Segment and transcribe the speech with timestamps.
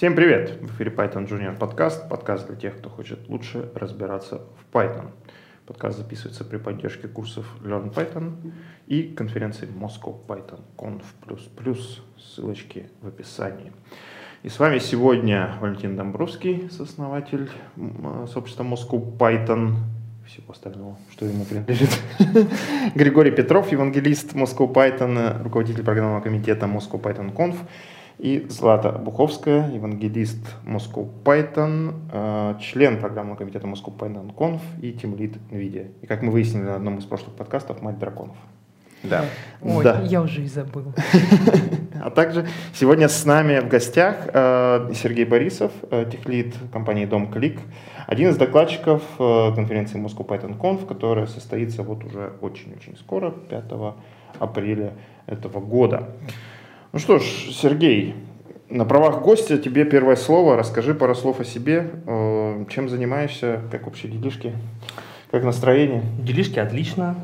[0.00, 0.58] Всем привет!
[0.62, 5.10] В эфире Python Junior подкаст, подкаст для тех, кто хочет лучше разбираться в Python.
[5.66, 8.50] Подкаст записывается при поддержке курсов Learn Python
[8.86, 11.04] и конференции Moscow Python Conf++,
[12.18, 13.72] ссылочки в описании.
[14.42, 17.50] И с вами сегодня Валентин Домбровский, сооснователь
[18.32, 19.74] сообщества Moscow Python,
[20.26, 21.90] всего остального, что ему принадлежит.
[22.94, 27.56] Григорий Петров, евангелист Moscow Python, руководитель программного комитета Moscow Python Conf,
[28.18, 35.36] и Злата Буховская, евангелист Moscow Python, э, член программного комитета Moscow Python Conf и тимлид
[35.50, 35.90] NVIDIA.
[36.02, 38.36] И как мы выяснили на одном из прошлых подкастов, мать драконов.
[39.02, 39.24] Да.
[39.62, 40.02] Ой, Да.
[40.02, 40.92] я уже и забыл.
[42.02, 47.60] А также сегодня с нами в гостях э, Сергей Борисов, э, техлит компании Дом Клик,
[48.06, 53.64] один из докладчиков конференции Moscow Python Conf, которая состоится вот уже очень-очень скоро, 5
[54.38, 54.94] апреля
[55.26, 56.08] этого года.
[56.92, 57.22] Ну что ж,
[57.52, 58.16] Сергей,
[58.68, 60.56] на правах гостя тебе первое слово.
[60.56, 64.54] Расскажи пару слов о себе, э, чем занимаешься, как вообще делишки,
[65.30, 66.02] как настроение.
[66.18, 67.14] Делишки отлично,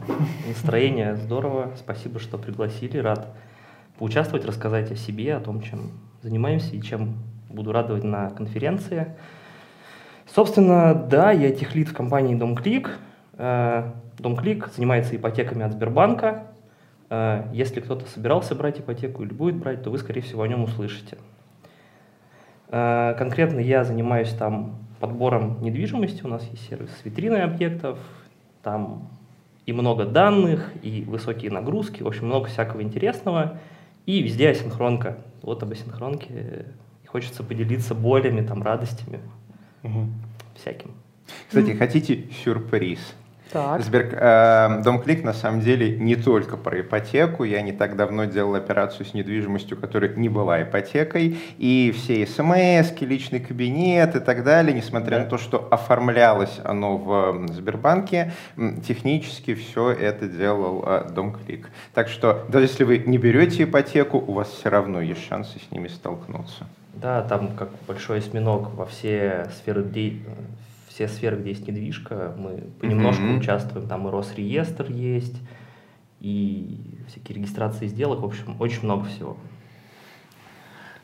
[0.46, 1.72] настроение здорово.
[1.76, 2.98] Спасибо, что пригласили.
[2.98, 3.34] Рад
[3.98, 5.90] поучаствовать, рассказать о себе, о том, чем
[6.22, 7.16] занимаемся и чем
[7.50, 9.16] буду радовать на конференции.
[10.32, 12.88] Собственно, да, я техлит в компании DomClick.
[13.32, 16.52] Э, DomClick занимается ипотеками от Сбербанка.
[17.10, 20.64] Э, Если кто-то собирался брать ипотеку или будет брать, то вы, скорее всего, о нем
[20.64, 21.18] услышите.
[22.68, 26.24] Э, Конкретно я занимаюсь там подбором недвижимости.
[26.24, 27.98] У нас есть сервис с витриной объектов.
[28.62, 29.08] Там
[29.66, 33.58] и много данных, и высокие нагрузки, в общем, много всякого интересного.
[34.06, 35.18] И везде асинхронка.
[35.42, 36.66] Вот об асинхронке
[37.02, 39.20] и хочется поделиться болями, там, радостями,
[39.82, 40.12] Мгм.
[40.56, 40.92] всяким.
[41.48, 43.14] Кстати, хотите сюрприз?
[43.52, 43.80] Так.
[43.82, 44.08] Сбер...
[44.12, 47.44] э, Домклик на самом деле не только про ипотеку.
[47.44, 51.38] Я не так давно делал операцию с недвижимостью, которая не была ипотекой.
[51.56, 55.24] И все смс, личный кабинет и так далее, несмотря Да.
[55.24, 58.32] на то, что оформлялось оно в Сбербанке,
[58.86, 61.70] технически все это делал э, Домклик.
[61.94, 65.70] Так что даже если вы не берете ипотеку, у вас все равно есть шансы с
[65.72, 66.66] ними столкнуться.
[66.94, 70.16] Да, там как большой осьминог во все сферы, де-
[70.96, 73.38] все сферы, где есть недвижка, мы понемножку Мгм.
[73.40, 73.86] участвуем.
[73.86, 75.36] Там и Росреестр есть,
[76.20, 79.36] и всякие регистрации сделок, в общем, очень много всего.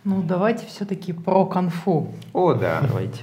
[0.05, 2.09] Ну, давайте все-таки про конфу.
[2.33, 2.81] О, да.
[2.89, 3.23] Давайте.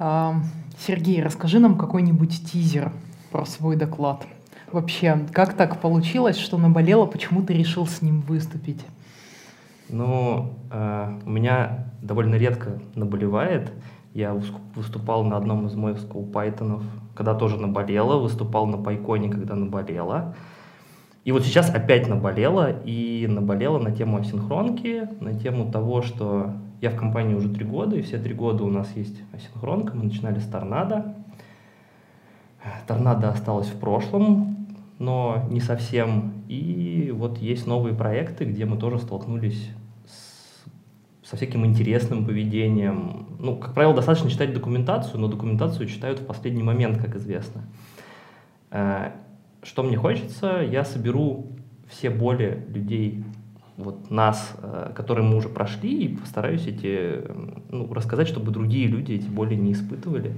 [0.00, 0.42] А,
[0.76, 2.90] Сергей, расскажи нам какой-нибудь тизер
[3.30, 4.26] про свой доклад.
[4.72, 8.84] Вообще, как так получилось, что наболело, почему ты решил с ним выступить?
[9.88, 13.72] Ну, э, у меня довольно редко наболевает.
[14.14, 16.82] Я выс- выступал на одном из моих Python,
[17.14, 20.34] когда тоже наболело, выступал на Пайконе, когда наболело.
[21.24, 26.90] И вот сейчас опять наболело, и наболело на тему асинхронки, на тему того, что я
[26.90, 29.94] в компании уже три года, и все три года у нас есть асинхронка.
[29.94, 31.16] Мы начинали с Торнадо.
[32.86, 36.32] Торнадо осталось в прошлом, но не совсем.
[36.48, 39.70] И вот есть новые проекты, где мы тоже столкнулись
[41.28, 43.26] со всяким интересным поведением.
[43.38, 47.64] Ну, как правило, достаточно читать документацию, но документацию читают в последний момент, как известно.
[48.70, 49.12] Э,
[49.62, 51.52] Что мне хочется, я соберу
[51.88, 53.24] все боли людей,
[53.76, 57.22] вот нас, э, которые мы уже прошли, и постараюсь эти,
[57.70, 60.32] ну, рассказать, чтобы другие люди эти боли не испытывали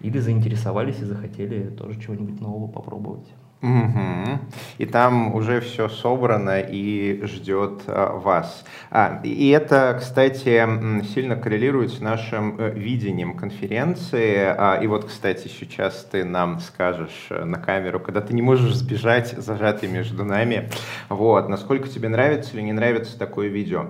[0.00, 3.26] или заинтересовались и захотели тоже чего-нибудь нового попробовать.
[3.66, 4.38] Мгм.
[4.78, 8.64] И там уже все собрано и ждет а, вас.
[8.92, 10.64] А, и это, кстати,
[11.12, 14.36] сильно коррелирует с нашим э, видением конференции.
[14.36, 18.76] А, и вот, кстати, сейчас ты нам скажешь э, на камеру, когда ты не можешь
[18.76, 20.70] сбежать, зажатый между нами,
[21.08, 23.86] вот, насколько тебе нравится или не нравится такое видео.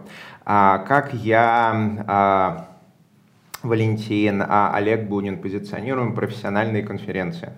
[0.46, 2.02] А, как я...
[2.06, 2.68] а,
[3.62, 7.50] Валентин, а Олег Бунин позиционируем профессиональные конференции.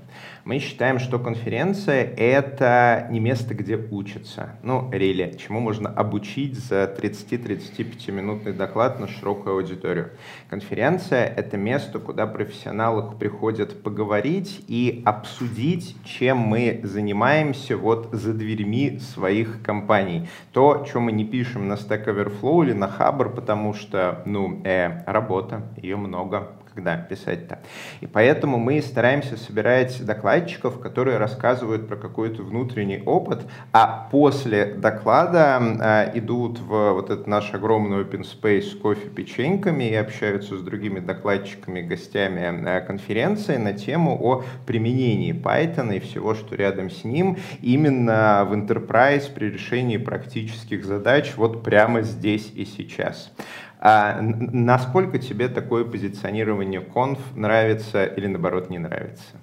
[0.49, 4.57] Мы считаем, что конференция— это не место, где учатся.
[4.63, 10.13] Ну, рели, чему можно обучить за 30-35-минутный доклад на широкую аудиторию.
[10.49, 19.01] Конференция— это место, куда профессионалы приходят поговорить и обсудить, чем мы занимаемся вот за дверьми
[19.01, 20.31] своих компаний.
[20.53, 25.05] То, что мы не пишем на Stack Overflow или на Hubber, потому что, ну, э,
[25.05, 27.59] работа, ее много, когда писать-то.
[28.01, 33.41] И поэтому мы стараемся собирать докладчиков, которые рассказывают про какой-то внутренний опыт,
[33.73, 39.91] а после доклада э, идут в вот этот наш огромный open space с кофе, печеньками
[39.91, 46.35] и общаются с другими докладчиками, гостями э, конференции на тему о применении Python и всего,
[46.35, 52.65] что рядом с ним, именно в Enterprise при решении практических задач вот прямо здесь и
[52.65, 53.33] сейчас.
[53.81, 59.37] А насколько тебе такое позиционирование конф нравится или наоборот не нравится?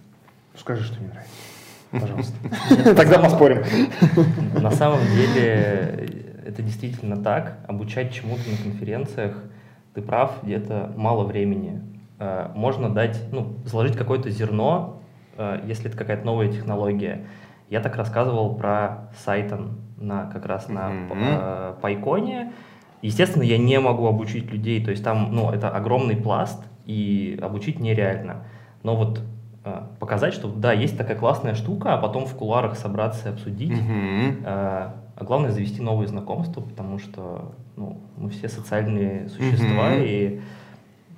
[0.58, 1.32] Скажи, что не нравится.
[1.92, 2.96] Пожалуйста.
[2.96, 3.64] Тогда поспорим.
[4.62, 6.10] На самом деле
[6.46, 7.60] это действительно так.
[7.68, 9.36] Обучать чему-то на конференциях,
[9.94, 11.82] ты прав, где-то мало времени.
[12.20, 15.02] Э, можно дать, ну, заложить какое-то зерно,
[15.38, 17.26] э, если это какая-то новая технология.
[17.70, 21.80] Я так рассказывал про Сайтон на, как раз на mm-hmm.
[21.82, 22.54] Пайконе.
[23.06, 27.80] Естественно, я не могу обучить людей, то есть там, ну, это огромный пласт, и обучить
[27.80, 28.46] нереально.
[28.82, 29.22] Но вот
[29.64, 33.72] э, показать, что да, есть такая классная штука, а потом в кулуарах собраться и обсудить.
[33.72, 34.42] Mm-hmm.
[34.44, 34.46] Э,
[35.18, 40.06] а главное завести новые знакомства, потому что ну, мы все социальные существа, mm-hmm.
[40.08, 40.42] и,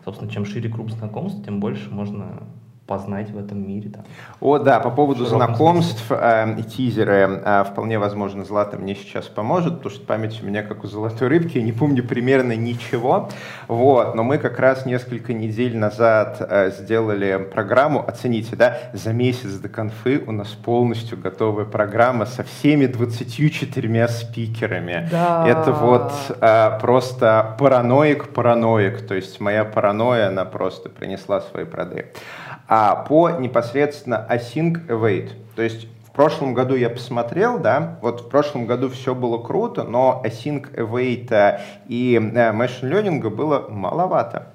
[0.04, 2.44] собственно, чем шире круг знакомств, тем больше можно
[2.88, 3.90] познать в этом мире.
[3.90, 4.06] Там.
[4.40, 9.78] О, да, по поводу знакомств э, и тизеры, э, вполне возможно, Злата мне сейчас поможет,
[9.78, 13.30] потому что память у меня как у золотой рыбки, я не помню примерно ничего.
[13.68, 19.54] Вот, но мы как раз несколько недель назад э, сделали программу, оцените, да, за месяц
[19.56, 25.10] до конфы у нас полностью готовая программа со всеми 24 спикерами.
[25.12, 25.46] Да.
[25.46, 32.06] Это вот э, просто параноик-параноик, то есть моя паранойя, она просто принесла свои плоды
[32.68, 32.77] а
[33.08, 35.32] по непосредственно async await.
[35.56, 39.84] То есть в прошлом году я посмотрел, да, вот в прошлом году все было круто,
[39.84, 44.48] но async await и э, machine learning было маловато.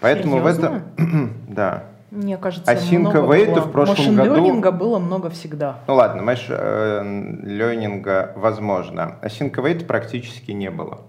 [0.00, 0.82] Поэтому Серьезно?
[0.96, 1.84] в этом, да.
[2.10, 4.36] Мне кажется, Async await в прошлом году...
[4.36, 5.80] learning было много всегда.
[5.86, 9.16] Ну ладно, machine learning возможно.
[9.22, 11.00] Async await практически не было.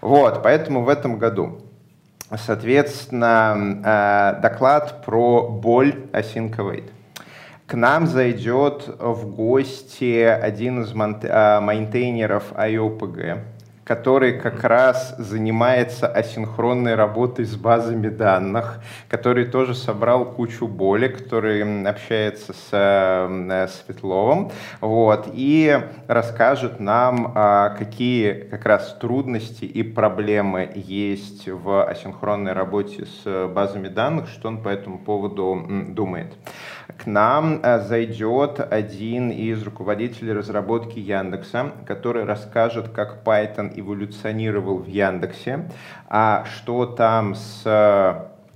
[0.00, 1.58] Вот, поэтому в этом году
[2.34, 6.84] соответственно, э, доклад про боль async.
[7.66, 13.40] К нам зайдет в гости один из э, майнтейнеров IOPG,
[13.86, 21.62] который как раз занимается асинхронной работой с базами данных, который тоже собрал кучу боли, который
[21.88, 24.50] общается с э, Светловым,
[24.80, 25.78] вот, и
[26.08, 33.86] расскажет нам, а, какие как раз трудности и проблемы есть в асинхронной работе с базами
[33.86, 36.34] данных, что он по этому поводу думает.
[36.96, 44.86] К нам э, зайдет один из руководителей разработки Яндекса, который расскажет, как Python эволюционировал в
[44.86, 45.68] Яндексе,
[46.08, 48.14] а что там с э,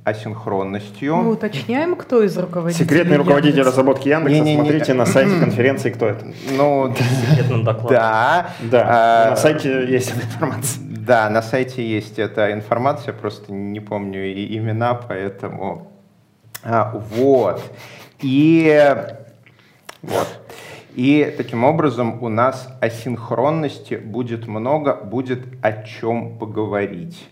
[0.09, 1.17] асинхронностью.
[1.17, 3.71] Мы уточняем, кто из руководителей Секретный руководитель Яндекса?
[3.71, 4.35] разработки Яндекса.
[4.35, 4.61] Не-не-не.
[4.63, 6.27] Смотрите на сайте конференции, кто это.
[6.57, 6.95] Ну,
[7.29, 7.91] Секретным докладом.
[7.91, 8.51] да.
[8.61, 8.87] Да,
[9.27, 10.83] А, на сайте есть эта информация.
[10.89, 15.91] Да, на сайте есть эта информация, просто не помню и имена, поэтому...
[16.63, 17.61] А, вот.
[18.23, 18.97] И
[20.03, 20.29] вот.
[20.95, 27.29] И таким образом у нас асинхронности будет много, будет о чем поговорить.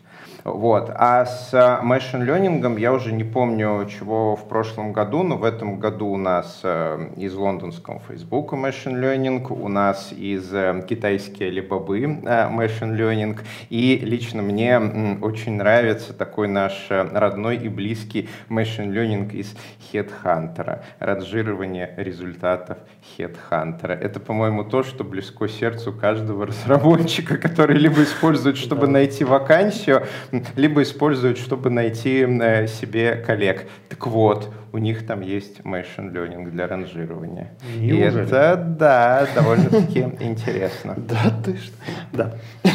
[0.55, 0.91] Вот.
[0.95, 5.79] А с machine learning я уже не помню, чего в прошлом году, но в этом
[5.79, 11.97] году у нас э, из лондонского Facebook machine learning, у нас из э, китайские Alibaba
[11.99, 13.41] э, machine learning,
[13.71, 14.79] и лично мне
[15.21, 19.55] очень нравится такой наш родной и близкий machine learning из
[19.93, 22.79] Headhunter, ранжирование результатов
[23.17, 23.93] Headhunter.
[23.93, 30.07] Это, по-моему, то, что близко сердцу каждого разработчика, который либо использует, чтобы найти вакансию,
[30.57, 33.67] либо используют, чтобы найти э, себе коллег.
[33.89, 37.53] Так вот, у них там есть machine learning для ранжирования.
[37.81, 40.95] И это, да, довольно-таки интересно.
[40.97, 41.75] Да, ты что?
[42.13, 42.35] Да.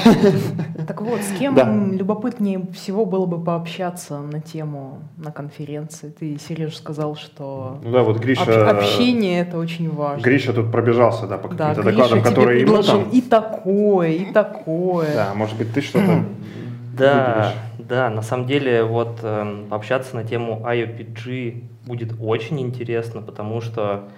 [0.88, 6.10] Так вот, с кем любопытнее всего было бы пообщаться на тему на конференции?
[6.10, 8.70] Ты, Сереж, сказал, что Ну да, вот Гриша...
[8.70, 10.22] об- общение это очень важно.
[10.22, 13.10] Гриша тут пробежался, да, по каким-то докладам, которые ему там...
[13.10, 15.14] и такое, и такое.
[15.14, 16.26] Да, может быть, ты что-то...
[16.94, 23.62] Да, да, на самом деле вот эм, пообщаться на тему IOPG будет очень интересно, потому
[23.62, 24.10] что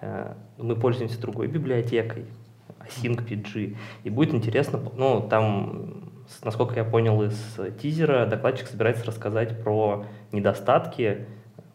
[0.00, 2.24] э, мы пользуемся другой библиотекой,
[2.80, 6.10] AsyncPG, и будет интересно, ну, там,
[6.42, 11.26] насколько я понял из тизера, докладчик собирается рассказать про недостатки,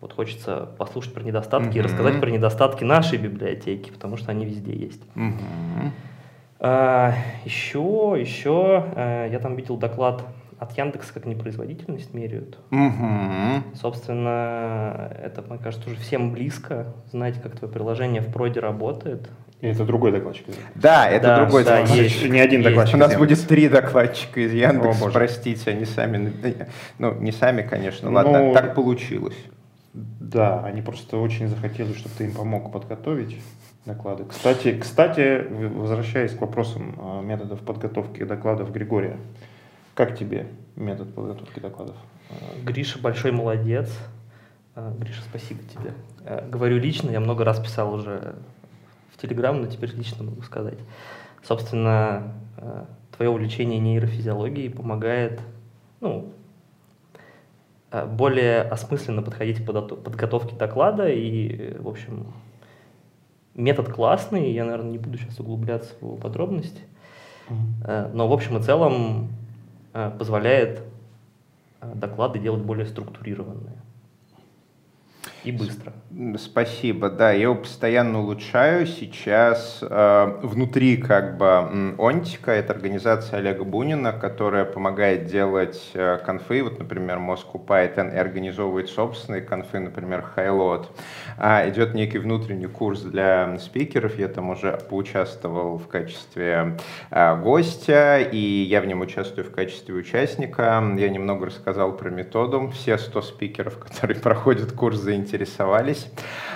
[0.01, 1.83] вот хочется послушать про недостатки и Мгм.
[1.85, 5.01] рассказать про недостатки нашей библиотеки, потому что они везде есть.
[5.15, 5.93] Мгм.
[6.59, 7.13] А,
[7.45, 10.23] еще, еще, э, я там видел доклад
[10.61, 12.59] от Яндекса, как непроизводительность меряют.
[12.69, 13.63] Мгм.
[13.73, 19.27] Собственно, это, мне кажется, уже всем близко, знать, как твое приложение в проде работает.
[19.61, 20.45] И Это другой докладчик.
[20.75, 21.97] Да, это Да, другой да, доклад.
[21.97, 22.29] есть.
[22.29, 22.69] Не один Есть.
[22.69, 22.95] докладчик.
[22.95, 26.31] У нас будет три докладчика из Яндекса, О, простите, они сами,
[26.99, 29.37] ну, не сами, конечно, Ну, ладно, так получилось.
[29.93, 33.35] Да, они просто очень захотели, чтобы ты им помог подготовить
[33.87, 34.25] доклады.
[34.25, 39.17] Кстати, кстати, возвращаясь к вопросам э, методов подготовки докладов Григория,
[39.93, 41.95] как тебе метод подготовки докладов?
[42.29, 43.91] Э, Гриша большой молодец.
[44.75, 45.93] Э, Гриша, спасибо тебе.
[46.23, 48.35] Э, говорю лично, я много раз писал уже
[49.11, 50.77] в Телеграм, но теперь лично могу сказать.
[51.43, 52.33] Собственно,
[53.15, 55.41] твое увлечение нейрофизиологией помогает
[55.99, 56.31] ну,
[57.91, 61.09] более осмысленно подходить к подготовке доклада.
[61.09, 62.27] И, в общем,
[63.55, 66.81] метод классный, я, наверное, не буду сейчас углубляться в его подробности.
[67.49, 69.29] Но, в общем и целом,
[70.17, 70.83] позволяет
[71.81, 73.81] доклады делать более структурированные
[75.43, 75.93] и быстро.
[76.37, 78.85] Спасибо, да, я его постоянно улучшаю.
[78.85, 86.63] Сейчас э, внутри как бы Онтика, это организация Олега Бунина, которая помогает делать э, конфы,
[86.63, 90.87] вот, например, Moscow Python, и организовывает собственные конфы, например, Highload.
[91.37, 96.77] А, идет некий внутренний курс для спикеров, я там уже поучаствовал в качестве
[97.09, 100.83] э, гостя, и я в нем участвую в качестве участника.
[100.97, 102.69] Я немного рассказал про методу.
[102.75, 106.07] Все 100 спикеров, которые проходят курс, заинтересованы заинтересовались.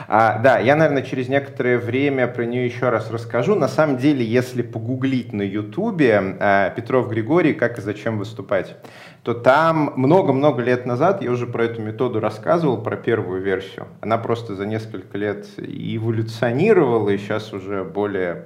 [0.07, 3.55] А, да, я, наверное, через некоторое время про нее еще раз расскажу.
[3.55, 8.75] На самом деле, если погуглить на Ютубе а, Петров Григорий «Как и зачем выступать»,
[9.23, 13.87] то там много-много лет назад я уже про эту методу рассказывал, про первую версию.
[14.01, 18.45] Она просто за несколько лет эволюционировала и сейчас уже более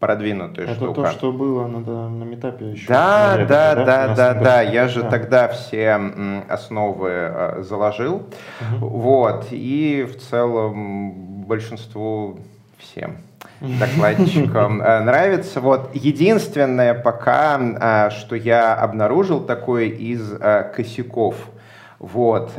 [0.00, 1.02] продвинутая Это штука.
[1.02, 2.88] то, что было на данном этапе еще.
[2.88, 4.62] Да, да, да, да, да, да.
[4.62, 5.10] Я же да.
[5.10, 6.00] тогда все
[6.48, 8.22] основы э, заложил.
[8.78, 8.88] Угу.
[8.88, 9.48] Вот.
[9.50, 12.40] И в целом большинству
[12.78, 13.18] всем
[13.60, 15.60] докладчикам э, нравится.
[15.60, 20.32] Вот единственное пока, э, что я обнаружил такое из
[20.74, 21.36] косяков.
[21.98, 22.50] Вот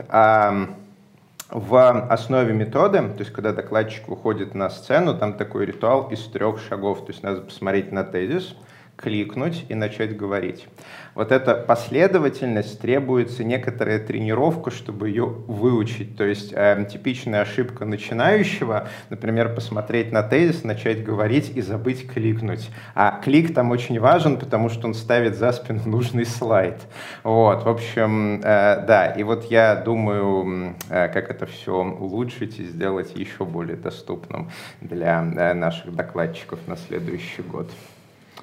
[1.51, 6.62] в основе методы, то есть когда докладчик выходит на сцену, там такой ритуал из трех
[6.62, 7.05] шагов.
[7.05, 8.55] То есть надо посмотреть на тезис,
[9.01, 10.67] кликнуть и начать говорить.
[11.13, 16.15] Вот эта последовательность требуется некоторая тренировка, чтобы ее выучить.
[16.15, 22.70] То есть э, типичная ошибка начинающего, например, посмотреть на тезис, начать говорить и забыть кликнуть.
[22.96, 26.79] А клик там очень важен, потому что он ставит за спину нужный слайд.
[27.24, 32.63] Вот, в общем, э, да, и вот я думаю, э, как это все улучшить и
[32.63, 37.70] сделать еще более доступным для э, наших докладчиков на следующий год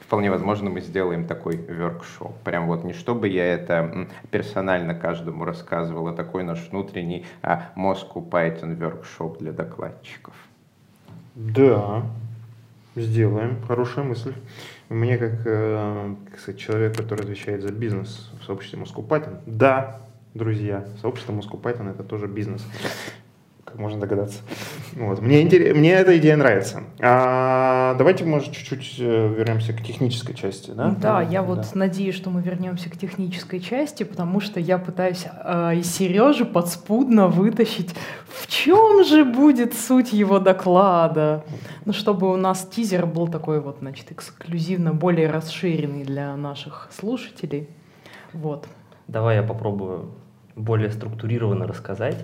[0.09, 2.35] вполне возможно, мы сделаем такой воркшоп.
[2.39, 8.27] Прям вот не чтобы я это персонально каждому рассказывал, а такой наш внутренний а, Moscow
[8.27, 10.33] Python воркшоп для докладчиков.
[11.35, 12.05] Да,
[12.97, 13.59] сделаем.
[13.69, 14.33] Хорошая мысль.
[14.89, 20.01] Мне, как, э, как сказать, человек, который отвечает за бизнес в сообществе Moscow Python, да,
[20.33, 22.65] друзья, сообщество Moscow Python это тоже бизнес
[23.69, 24.41] как можно догадаться.
[24.95, 25.21] Вот.
[25.21, 26.85] Мне, интерес, мне эта идея нравится.
[27.01, 30.71] А, давайте, может, чуть-чуть э, вернемся к технической части.
[30.71, 31.69] Да, да я вот да.
[31.75, 37.29] надеюсь, что мы вернемся к технической части, потому что я пытаюсь э, из Сережи подспудно
[37.29, 37.95] вытащить,
[38.29, 41.45] в чем же будет суть его доклада.
[41.85, 47.69] Ну, чтобы у нас тизер был такой вот, значит, эксклюзивно более расширенный для наших слушателей.
[48.33, 48.67] Вот.
[49.09, 50.11] Давай я попробую
[50.57, 52.17] более структурированно рассказать.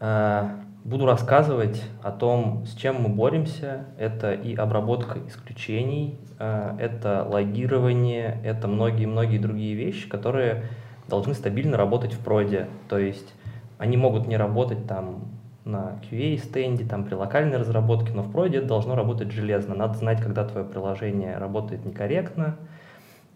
[0.00, 0.48] Э,
[0.82, 3.84] буду рассказывать о том, с чем мы боремся.
[3.98, 10.64] Это и обработка исключений, э, это логирование, это многие-многие другие вещи, которые
[11.08, 12.68] должны стабильно работать в проде.
[12.88, 13.34] То есть
[13.78, 15.28] они могут не работать там
[15.64, 19.74] на QA-стенде, там при локальной разработке, но в проде это должно работать железно.
[19.74, 22.56] Надо знать, когда твое приложение работает некорректно,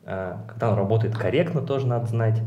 [0.04, 2.40] э, когда оно работает корректно, тоже надо знать.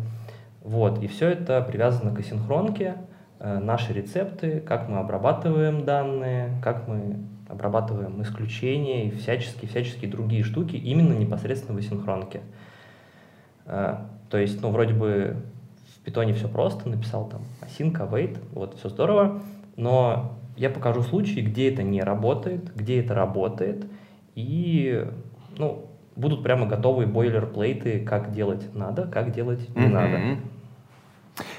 [0.64, 2.96] Вот, и все это привязано к асинхронке,
[3.40, 7.18] наши рецепты, как мы обрабатываем данные, как мы
[7.50, 12.42] обрабатываем исключения и всяческие, всяческие другие штуки именно непосредственно в асинхронке.
[13.66, 13.98] Э,
[14.30, 15.38] то есть, ну, вроде бы
[15.96, 19.42] в питоне все просто, написал там async, await, вот, все здорово,
[19.76, 23.86] но я покажу случаи, где это не работает, где это работает,
[24.36, 25.06] и,
[25.58, 29.90] ну, будут прямо готовые бойлерплейты, как делать надо, как делать не mm-hmm.
[29.90, 30.40] надо.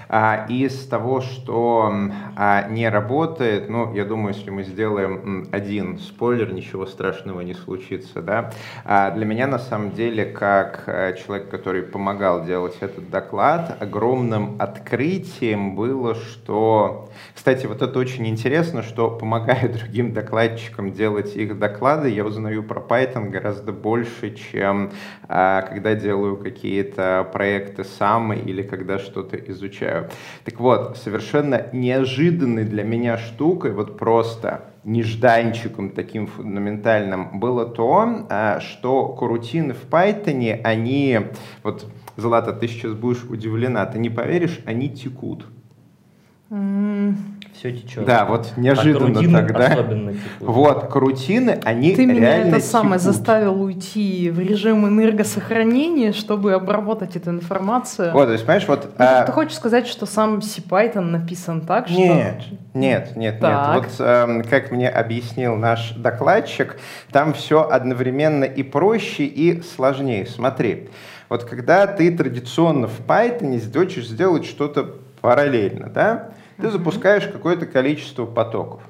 [0.08, 1.92] А, из того, что
[2.36, 8.22] а, не работает, ну, я думаю, если мы сделаем один спойлер, ничего страшного не случится,
[8.22, 8.50] да.
[8.84, 14.56] А для меня, на самом деле, как э, человек, который помогал делать этот доклад, огромным
[14.58, 17.10] открытием было, что...
[17.34, 22.80] Кстати, вот это очень интересно, что помогая другим докладчикам делать их доклады, я узнаю про
[22.80, 24.90] Python гораздо больше, чем
[25.26, 30.10] когда делаю какие-то проекты сам или когда что-то изучаю изучаю.
[30.44, 38.60] Так вот, совершенно неожиданной для меня штукой, вот просто нежданчиком таким фундаментальным было то, а,
[38.60, 41.20] что корутины в Python, они
[41.62, 41.86] вот
[42.16, 45.46] Злата, ты сейчас будешь удивлена, ты не поверишь, они текут.
[47.58, 48.04] Все течет.
[48.04, 49.66] Да, вот неожиданно а тогда.
[49.66, 50.22] Особенно текут.
[50.38, 53.14] Вот, карутины, они Ты меня реально это самое текут.
[53.14, 58.12] заставил уйти в режим энергосохранения, чтобы обработать эту информацию.
[58.12, 58.84] Вот, то есть, понимаешь, вот...
[58.96, 61.98] Ну, а, Ты хочешь сказать, что сам CPython написан так, что...
[61.98, 63.74] Нет, нет, нет, Так.
[63.74, 63.84] нет.
[63.98, 66.76] Вот эм, как мне объяснил наш докладчик,
[67.10, 70.26] там все одновременно и проще, и сложнее.
[70.26, 70.90] Смотри,
[71.28, 76.28] вот когда ты традиционно в Python хочешь сделать что-то параллельно, да,
[76.60, 78.82] ты запускаешь какое-то количество потоков.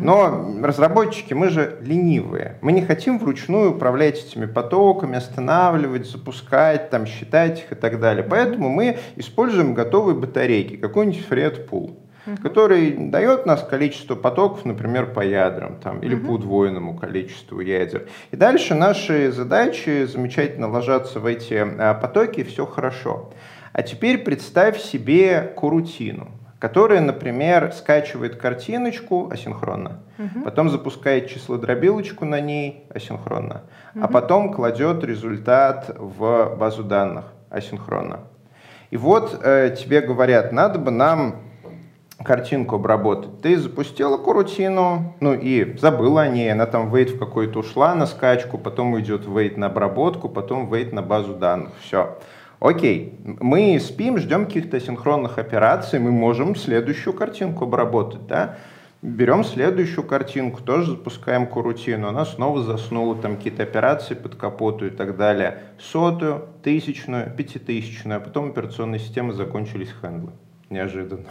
[0.00, 2.56] Но разработчики, мы же ленивые.
[2.62, 8.24] Мы не хотим вручную управлять этими потоками, останавливать, запускать, там, считать их и так далее.
[8.24, 11.94] Поэтому мы используем готовые батарейки, какой-нибудь Fred Pool,
[12.42, 18.08] который дает нас количество потоков, например, по ядрам там, или по удвоенному количеству ядер.
[18.30, 23.30] И дальше наши задачи замечательно ложатся в эти а, потоки, все хорошо.
[23.72, 26.28] А теперь представь себе корутину
[26.60, 30.00] которая, например, скачивает картиночку асинхронно,
[30.44, 33.62] потом запускает числодробилочку на ней асинхронно,
[34.00, 38.20] а потом кладет результат в базу данных асинхронно.
[38.90, 41.36] И вот э, тебе говорят, надо бы нам
[42.22, 43.40] картинку обработать.
[43.40, 48.04] Ты запустила корутину, ну и забыла о ней, она там вейт в какой-то ушла на
[48.04, 51.70] скачку, потом уйдет вейт на обработку, потом вейт на базу данных.
[51.80, 52.18] Все.
[52.60, 58.58] Окей, мы спим, ждем каких-то синхронных операций, мы можем следующую картинку обработать, да?
[59.00, 64.90] Берем следующую картинку, тоже запускаем корутину, она снова заснула, там какие-то операции под капоту и
[64.90, 65.62] так далее.
[65.78, 70.32] Сотую, тысячную, пятитысячную, а потом операционные системы закончились хендлы.
[70.68, 71.28] Неожиданно.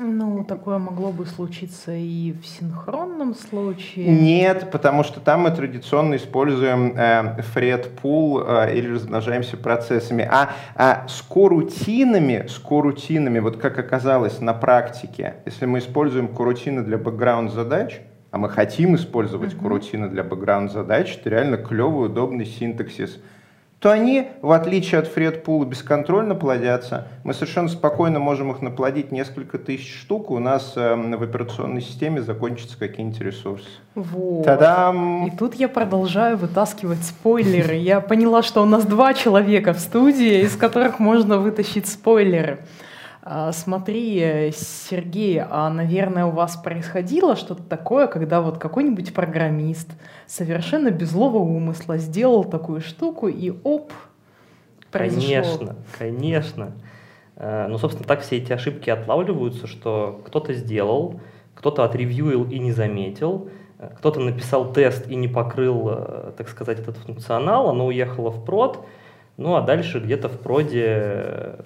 [0.00, 4.06] Ну, такое могло бы случиться и в синхронном случае.
[4.06, 10.28] Нет, потому что там мы традиционно используем э, Fred Pool э, или размножаемся процессами.
[10.30, 16.84] А, а с корутинами, с корутинами, вот как оказалось на практике, если мы используем корутины
[16.84, 19.62] для бэкграунд задач, а мы хотим использовать Мгм.
[19.62, 23.18] корутины для бэкграунд задач, это реально клевый, удобный синтаксис,
[23.80, 27.06] то они, в отличие от Pool, бесконтрольно плодятся.
[27.22, 32.20] Мы совершенно спокойно можем их наплодить несколько тысяч штук, у нас э, в операционной системе
[32.20, 33.68] закончатся какие-нибудь ресурсы.
[33.94, 34.44] Вот.
[34.44, 35.28] Та-дам!
[35.28, 37.76] И тут я продолжаю вытаскивать спойлеры.
[37.76, 42.58] Я поняла, что у нас два человека в студии, из которых можно вытащить спойлеры.
[43.30, 49.90] А, Смотри, э, Сергей, а, наверное, у вас происходило что-то такое, когда вот какой-нибудь программист
[50.26, 53.92] совершенно без злого умысла сделал такую штуку, и оп,
[54.90, 55.28] произошло.
[55.28, 56.72] Конечно, конечно.
[57.36, 61.20] Э, Ну, собственно, так все эти ошибки отлавливаются, что кто-то сделал,
[61.54, 66.96] кто-то отревьюил и не заметил, э, кто-то написал тест и не покрыл, так сказать, этот
[66.96, 68.86] функционал, оно уехало в прод,
[69.36, 71.56] ну а дальше где-то в проде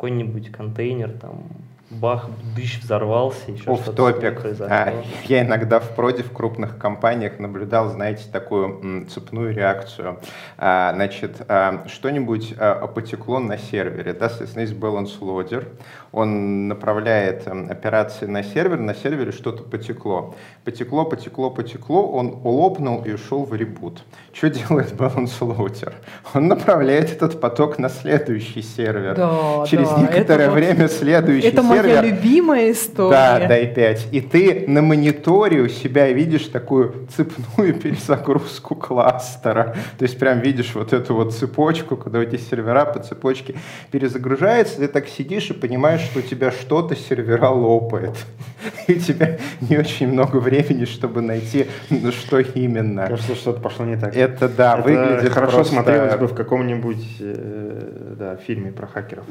[0.00, 1.42] какой-нибудь контейнер там
[1.90, 4.40] бах, дыщ взорвался, еще что-то топик.
[4.40, 4.66] произошло.
[4.70, 4.92] А,
[5.26, 10.18] я иногда в проде в крупных компаниях наблюдал, знаете, такую м, цепную реакцию.
[10.56, 15.66] А, значит, а, что-нибудь а, потекло на сервере, да, соответственно, есть balance loader,
[16.12, 20.34] он направляет м, операции на сервер, на сервере что-то потекло.
[20.64, 24.04] Потекло, потекло, потекло, он лопнул и ушел в ребут.
[24.32, 25.92] Что делает balance loader?
[26.34, 29.16] Он направляет этот поток на следующий сервер.
[29.16, 33.10] Да, Через да, это некоторое вот- время следующий Это сервер моя любимая история.
[33.40, 34.08] да, дай 5.
[34.12, 39.76] И ты на мониторе у себя видишь такую цепную перезагрузку кластера.
[39.98, 43.54] То есть прям видишь вот эту вот цепочку, когда эти сервера по цепочке
[43.90, 48.16] перезагружаются, ты так сидишь и понимаешь, что у тебя что-то сервера лопает.
[48.86, 53.06] И у тебя не очень много времени, чтобы найти, ну, что именно.
[53.06, 54.14] Кажется, что-то пошло не так.
[54.16, 59.24] Это, да, Это выглядит хорошо просто- смотрелось бы в каком-нибудь э, да, фильме про хакеров.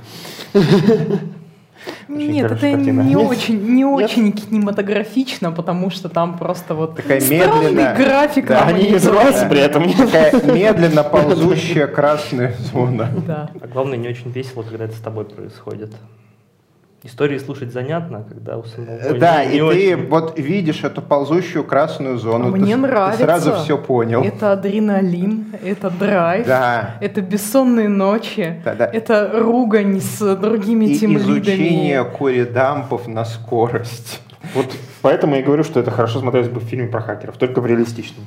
[2.08, 3.02] Очень Нет, это картина.
[3.02, 3.28] не Нет?
[3.30, 8.48] очень, не очень кинематографично, потому что там просто вот Такая странный медленная- график.
[8.48, 8.98] Да, на Они не мониторе.
[9.00, 9.94] взрываются при этом.
[9.94, 13.10] Такая медленно ползущая красная зона.
[13.28, 13.50] Да.
[13.62, 15.94] А главное, не очень весело, когда это с тобой происходит.
[17.02, 19.64] Истории слушать занятно, а когда у самого Да, не- и не ты
[19.96, 20.08] очень.
[20.10, 22.50] вот видишь эту ползущую красную зону.
[22.50, 23.18] Мне ты, с- нравится.
[23.20, 24.22] Ты сразу все понял.
[24.22, 26.96] Это адреналин, это драйв, Да.
[27.00, 28.86] это бессонные ночи, Да, да.
[28.92, 32.18] это ругань с другими И изучение тимлидами.
[32.18, 34.22] коридампов на скорость.
[34.54, 34.66] Вот
[35.02, 38.26] поэтому я говорю, что это хорошо смотрелось бы в фильме про хакеров, только в реалистичном.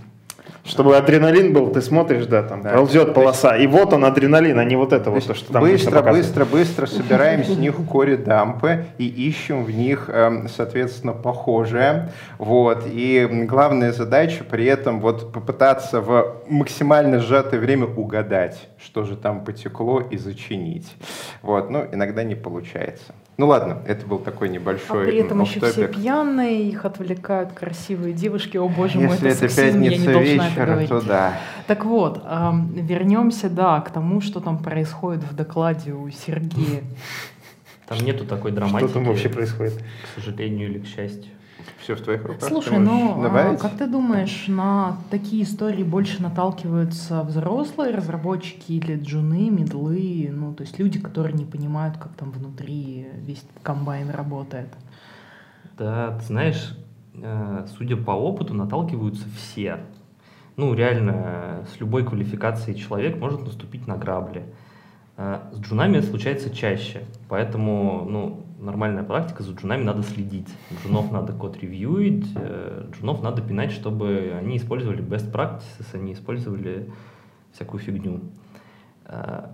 [0.64, 2.70] Чтобы адреналин был, ты смотришь, да, там Да.
[2.70, 5.62] ползет полоса, и вот он адреналин, а не вот это То вот то, что там
[5.62, 12.12] быстро, быстро, быстро собираем с них кори-дампы и ищем в них, эм, соответственно, похожее.
[12.38, 12.84] Вот.
[12.86, 19.44] И главная задача при этом вот попытаться в максимально сжатое время угадать, что же там
[19.44, 20.94] потекло и зачинить.
[21.42, 21.70] Вот.
[21.70, 23.14] Ну, иногда не получается.
[23.42, 28.14] Ну ладно, это был такой А небольшой при этом еще все пьяные, их отвлекают красивые
[28.14, 28.56] девушки.
[28.56, 30.88] О боже мой, Если это это сексизм, я не пятница должна это вечер, говорить.
[30.88, 31.40] то да.
[31.66, 36.84] Так вот, вернемся, да, к тому, что там происходит в докладе у Сергея.
[37.88, 38.90] Там нету такой драматики.
[38.90, 39.74] Что там вообще происходит?
[39.74, 41.32] К сожалению или к счастью.
[41.82, 42.48] Все в твоих руках.
[42.48, 43.58] Слушай, ну а, добавить?
[43.58, 50.62] как ты думаешь, на такие истории больше наталкиваются взрослые разработчики или джуны, медлы, ну то
[50.62, 54.68] есть люди, которые не понимают, как там внутри весь комбайн работает?
[55.76, 56.78] Да, ты знаешь,
[57.14, 59.80] э, судя по опыту, наталкиваются все.
[60.56, 64.44] Ну, реально, с любой квалификацией человек может наступить на грабли.
[65.16, 70.48] Э, С джунами это случается чаще, поэтому, ну, нормальная практика, за джунами надо следить.
[70.84, 76.90] Джунов надо код ревьюить, э, джунов надо пинать, чтобы они использовали best practices, они использовали
[77.52, 78.20] всякую фигню.
[79.06, 79.46] Э,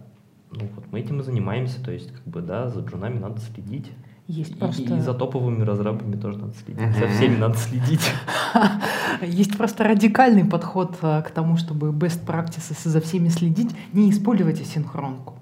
[0.50, 3.92] Ну, вот мы этим и занимаемся, то есть, как бы, да, за джунами надо следить.
[4.28, 4.82] Есть И- просто...
[4.96, 6.96] И, за топовыми разрабами тоже надо следить.
[6.96, 8.10] За всеми надо следить.
[9.22, 14.10] Есть просто радикальный подход а, к тому, чтобы best practices и за всеми следить, не
[14.10, 15.34] использовать асинхронку.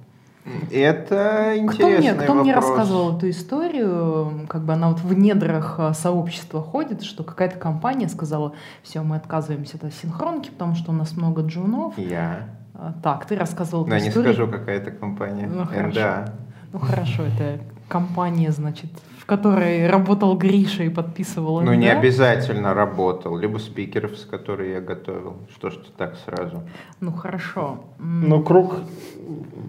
[0.70, 5.76] Это Кто интересный мне, кто мне рассказывал эту историю, как бы она вот в недрах
[5.78, 10.94] а, сообщества ходит, что какая-то компания сказала, все, мы отказываемся от синхронки, потому что у
[10.94, 11.98] нас много джунов.
[11.98, 12.48] Я.
[12.74, 14.34] А, Так, ты рассказывал Но эту не историю.
[14.34, 15.48] скажу, какая это компания.
[15.48, 15.88] Ну, хорошо.
[15.88, 16.32] НДА.
[16.72, 18.90] Ну хорошо, это компания, значит,
[19.26, 23.36] в которой работал Гриша и подписывал Ну, не обязательно работал.
[23.36, 25.34] Либо спикеров, с которыми я готовил.
[25.52, 26.62] Что ж ты так сразу?
[27.00, 27.80] Ну хорошо.
[27.98, 28.76] Ну, круг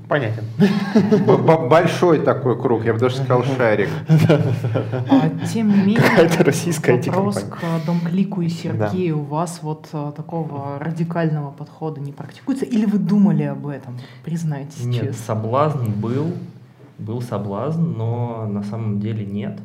[0.08, 0.43] понятен.
[1.70, 3.89] Большой такой круг, я бы даже сказал шарик.
[5.10, 7.82] а, тем не менее, Какая-то российская вопрос IT-компания.
[7.82, 9.22] к Домклику и Сергею.
[9.22, 12.65] У вас вот а, такого радикального подхода не практикуется?
[12.65, 13.98] Или вы думали об этом?
[14.24, 15.26] Признайтесь Нет, честно.
[15.26, 16.34] соблазн был,
[16.99, 19.60] был соблазн, но на самом деле нет.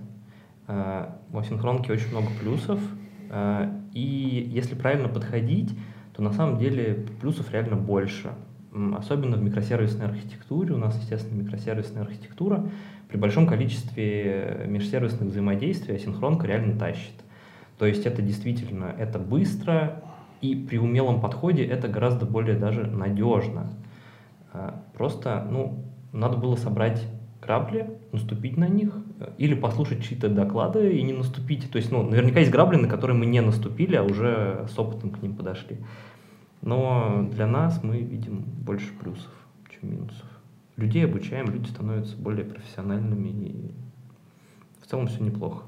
[0.69, 2.81] Э, В асинхронке очень много плюсов,
[3.31, 5.77] э, и если правильно подходить,
[6.15, 8.33] то на самом деле плюсов реально больше.
[8.97, 10.75] Особенно в микросервисной архитектуре.
[10.75, 12.67] У нас, естественно, микросервисная архитектура.
[13.09, 17.13] При большом количестве межсервисных взаимодействий асинхронка реально тащит.
[17.79, 20.03] То есть это действительно, это быстро,
[20.41, 23.71] и при умелом подходе это гораздо более даже надежно.
[24.97, 27.07] Просто, ну, надо было собрать
[27.43, 31.71] грабли, наступить на них, э, или послушать чьи-то доклады и не наступить.
[31.71, 35.11] То есть, ну, наверняка есть грабли, на которые мы не наступили, а уже с опытом
[35.11, 35.79] к ним подошли.
[36.61, 39.33] Но для нас мы видим больше плюсов,
[39.71, 40.27] чем минусов.
[40.77, 43.71] Людей обучаем, люди становятся более профессиональными, и
[44.81, 45.65] в целом все неплохо.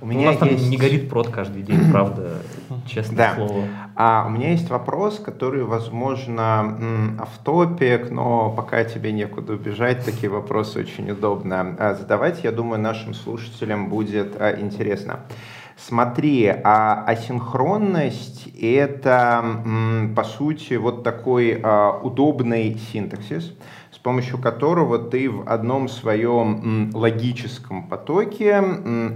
[0.00, 0.68] У У меня нас там есть...
[0.68, 2.38] не горит прод каждый день, правда,
[2.86, 3.34] честное Да.
[3.34, 3.64] слово.
[3.96, 10.80] А у меня есть вопрос, который, возможно, автопик, но пока тебе некуда убежать, такие вопросы
[10.80, 12.44] очень удобно а, задавать.
[12.44, 15.20] Я думаю, нашим слушателям будет а, интересно.
[15.76, 19.42] Смотри, а асинхронность— это,
[20.14, 23.54] по сути, вот такой а, удобный синтаксис,
[24.02, 28.56] помощью которого ты в одном своем логическом потоке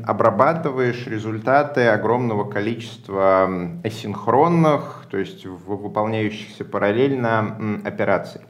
[0.07, 3.51] обрабатываешь результаты огромного количества
[3.83, 8.41] асинхронных, то есть выполняющихся параллельно операций.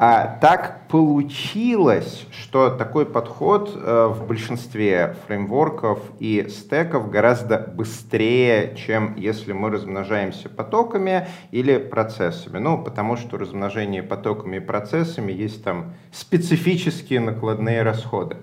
[0.00, 9.16] А так получилось, что такой подход э, в большинстве фреймворков и стеков гораздо быстрее, чем
[9.16, 12.58] если мы размножаемся потоками или процессами.
[12.58, 18.36] Ну, потому что размножение потоками и процессами есть там специфические накладные расходы.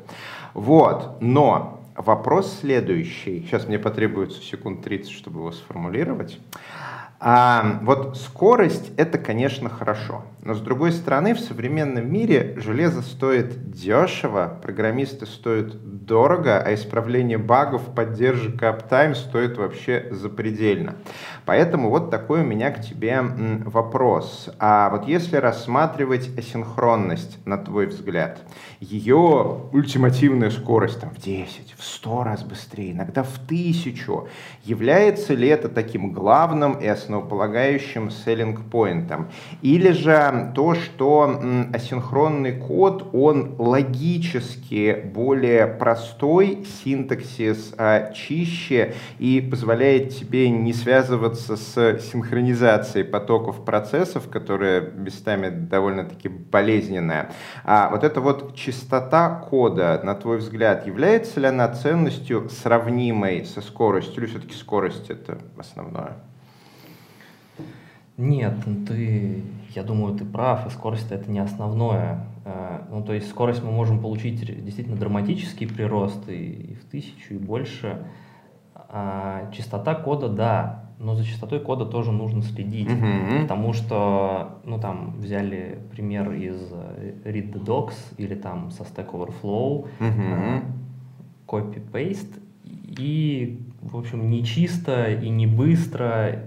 [0.53, 3.45] Вот, но вопрос следующий.
[3.47, 6.37] Сейчас мне потребуется секунд 30, чтобы его сформулировать.
[7.27, 10.21] А, вот скорость это, конечно, хорошо.
[10.43, 17.39] Но с другой стороны, в современном мире железо стоит дешево, программисты стоят дорого, а исправление
[17.39, 20.97] багов, поддержка аптайм стоит вообще запредельно.
[21.47, 23.23] Поэтому вот такой у меня к тебе
[23.65, 24.51] вопрос.
[24.59, 28.39] А вот если рассматривать асинхронность, на твой взгляд,
[28.79, 34.27] ее ультимативная скорость там в 10, в 100 раз быстрее, иногда в тысячу,
[34.63, 39.29] является ли это таким главным и основным основополагающим селлинг-поинтом.
[39.61, 41.41] Или же то, что
[41.73, 51.99] асинхронный код, он логически более простой, синтаксис а, чище и позволяет тебе не связываться с
[51.99, 57.31] синхронизацией потоков процессов, которая местами довольно-таки болезненная.
[57.63, 63.61] А вот эта вот чистота кода, на твой взгляд, является ли она ценностью сравнимой со
[63.61, 66.17] скоростью, или все-таки скорость это основное?
[68.17, 69.43] Нет, ну ты,
[69.75, 72.25] я думаю, ты прав, и скорость это не основное.
[72.45, 77.33] Э, ну, то есть скорость мы можем получить действительно драматический прирост и, и в тысячу,
[77.33, 78.05] и больше.
[78.73, 83.41] А частота кода, да, но за частотой кода тоже нужно следить, mm-hmm.
[83.41, 89.11] потому что, ну, там, взяли пример из э, Read the Docs или там со Stack
[89.11, 90.63] Overflow, mm-hmm.
[91.47, 96.43] copy-paste, и, в общем, не чисто и не быстро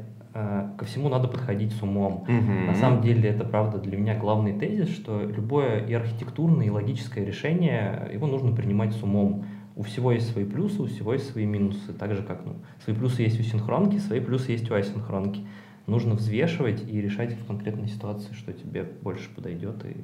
[0.77, 2.24] ко всему надо подходить с умом.
[2.29, 2.66] Mm-hmm.
[2.66, 7.24] На самом деле это правда для меня главный тезис, что любое и архитектурное, и логическое
[7.24, 9.44] решение, его нужно принимать с умом.
[9.77, 11.92] У всего есть свои плюсы, у всего есть свои минусы.
[11.92, 15.46] Так же, как ну, свои плюсы есть у синхронки, свои плюсы есть у асинхронки.
[15.87, 19.96] Нужно взвешивать и решать в конкретной ситуации, что тебе больше подойдет и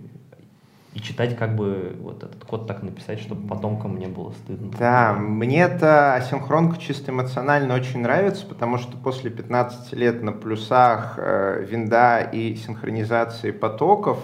[0.94, 4.70] и читать как бы вот этот код так написать, чтобы потомкам не было стыдно.
[4.78, 11.14] Да, мне это асинхронка чисто эмоционально очень нравится, потому что после 15 лет на плюсах
[11.16, 14.18] э, винда и синхронизации потоков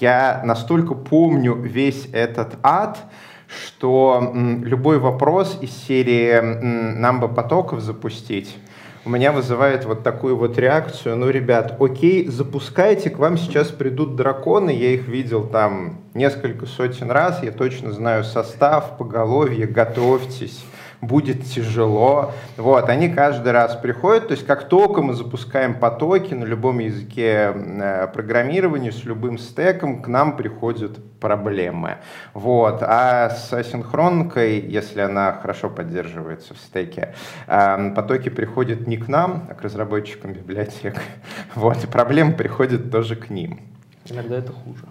[0.00, 2.98] я настолько помню весь этот ад,
[3.46, 8.56] что м, любой вопрос из серии м, «Нам бы потоков запустить»
[9.04, 11.16] у меня вызывает вот такую вот реакцию.
[11.16, 17.10] Ну, ребят, окей, запускайте, к вам сейчас придут драконы, я их видел там несколько сотен
[17.10, 20.64] раз, я точно знаю состав, поголовье, готовьтесь
[21.00, 22.32] будет тяжело.
[22.56, 27.52] Вот, они каждый раз приходят, то есть как только мы запускаем потоки на любом языке
[27.54, 31.98] э, программирования с любым стеком, к нам приходят проблемы.
[32.34, 32.82] Вот.
[32.82, 37.14] А с асинхронкой, если она хорошо поддерживается в стеке,
[37.46, 40.96] э, потоки приходят не к нам, а к разработчикам библиотек.
[41.54, 41.82] Вот.
[41.82, 43.60] И проблемы приходят тоже к ним.
[44.06, 44.84] Иногда это хуже.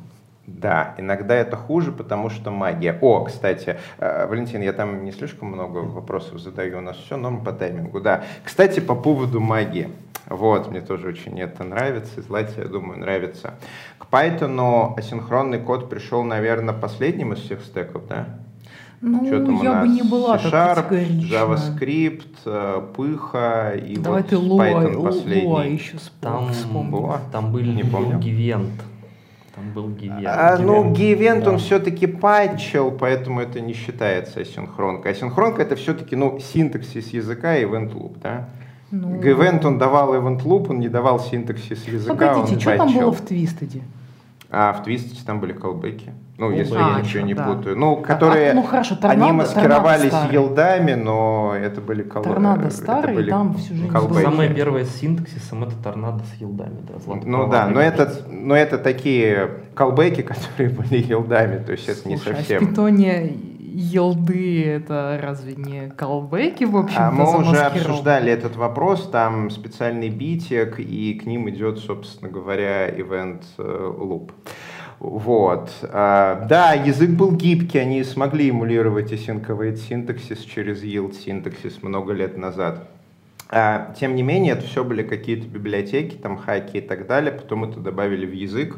[0.48, 2.98] Да, иногда это хуже, потому что магия.
[3.02, 7.44] О, кстати, э, Валентин, я там не слишком много вопросов задаю, у нас все норм
[7.44, 8.24] по таймингу, да.
[8.46, 9.90] Кстати, по поводу магии.
[10.30, 13.56] Вот, мне тоже очень это нравится, и Злате, я думаю, нравится.
[13.98, 18.28] К Python асинхронный код пришел, наверное, последним из всех стеков, да?
[19.02, 20.90] Ну, я бы не была C-Sharp,
[21.30, 25.46] JavaScript, э, Пыха и Давай вот ты Python последний.
[25.46, 26.52] Луа еще там,
[27.32, 28.18] там были не помню.
[28.18, 28.72] Гивент.
[29.58, 30.28] Там был Гивент.
[30.28, 31.52] А, ну, Гивент, да.
[31.52, 35.13] он все-таки патчил, поэтому это не считается асинхронкой.
[35.13, 38.50] Асинхронка это все-таки, ну, синтаксис языка и event loop, да?
[38.91, 39.20] Ну...
[39.20, 42.93] Event он давал event loop, он не давал синтаксис языка, Погодите, он что патчил.
[42.93, 43.82] там было в Твистеде?
[44.52, 46.13] А в Твистеде там были колбеки.
[46.38, 47.45] Ну, если а, я ничего не да.
[47.45, 47.76] путаю.
[47.76, 52.34] Ну, которые, а, ну, хорошо, торнадо, они маскировались елдами, но это были колбеки.
[52.34, 54.21] Торнадо старый, были там всю жизнь колбеки.
[54.21, 56.78] Самое первое с синтаксисом это торнадо с елдами.
[56.88, 62.00] Да, ну да, но это, но это такие колбеки, которые были елдами, то есть Слушай,
[62.00, 62.62] это не совсем...
[62.62, 63.34] А в питоне
[63.78, 70.10] елды это разве не колбеки, в общем А мы уже обсуждали этот вопрос, там специальный
[70.10, 74.32] битик, и к ним идет, собственно говоря, event э, loop.
[75.00, 75.72] Вот.
[75.84, 82.38] А, да, язык был гибкий, они смогли эмулировать async синтаксис через yield синтаксис много лет
[82.38, 82.90] назад.
[83.50, 87.64] А, тем не менее, это все были какие-то библиотеки, там хаки и так далее, потом
[87.64, 88.76] это добавили в язык,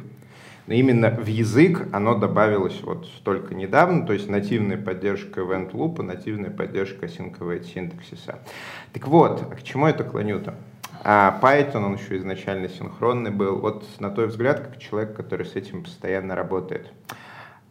[0.68, 6.04] но именно в язык оно добавилось вот только недавно, то есть нативная поддержка event loop,
[6.04, 8.40] нативная поддержка async синтаксиса.
[8.94, 10.54] Так вот, к чему это клоню-то?
[11.04, 13.60] А Python, он еще изначально синхронный был.
[13.60, 16.92] Вот на твой взгляд, как человек, который с этим постоянно работает.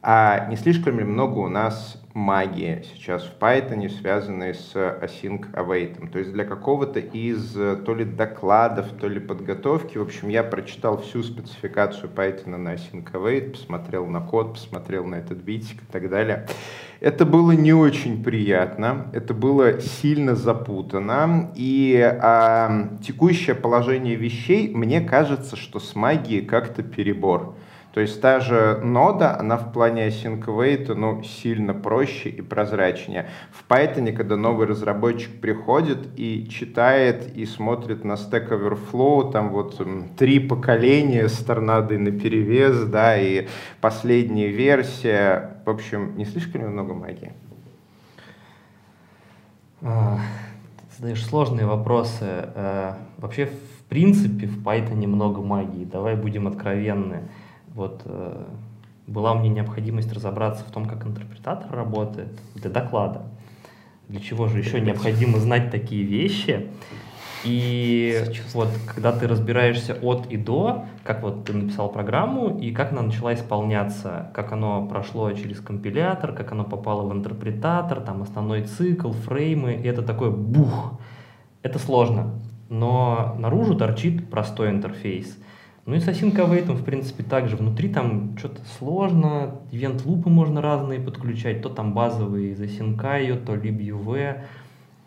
[0.01, 6.11] А не слишком ли много у нас магии сейчас в Python, связанной с async await?
[6.11, 10.99] То есть для какого-то из то ли докладов, то ли подготовки, в общем, я прочитал
[11.03, 16.09] всю спецификацию Python на async await, посмотрел на код, посмотрел на этот битик и так
[16.09, 16.47] далее.
[17.01, 25.01] Это было не очень приятно, это было сильно запутано, и а, текущее положение вещей, мне
[25.01, 27.55] кажется, что с магией как-то перебор.
[27.99, 33.29] То есть та же нода, она в плане async ну, сильно проще и прозрачнее.
[33.51, 39.81] В Python, когда новый разработчик приходит и читает и смотрит на Stack Overflow, там вот
[40.17, 43.49] три поколения с торнадой на перевес, да, и
[43.81, 47.35] последняя версия, в общем, не слишком ли много магии?
[49.83, 50.19] А,
[50.97, 52.25] задаешь сложные вопросы.
[52.25, 55.85] Э, вообще, в принципе, в Python много магии.
[55.85, 57.29] Давай будем откровенны.
[57.75, 58.47] Вот э,
[59.07, 63.27] была меня необходимость разобраться в том, как интерпретатор работает для доклада.
[64.09, 66.71] Для чего же еще необходимо знать такие вещи?
[67.45, 72.93] И вот когда ты разбираешься от и до, как вот ты написал программу, и как
[72.93, 78.63] она начала исполняться, как оно прошло через компилятор, как оно попало в интерпретатор, там основной
[78.63, 80.99] цикл, фреймы, и это такой бух.
[81.63, 82.35] Это сложно,
[82.69, 85.39] но наружу торчит простой интерфейс.
[85.87, 91.63] Ну и с Async в принципе, также внутри там что-то сложно, ивент-лупы можно разные подключать,
[91.63, 94.43] то там базовые из Async, то LibUV,